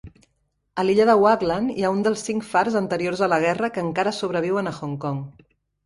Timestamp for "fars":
2.55-2.81